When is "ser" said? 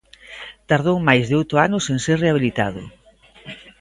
2.05-2.17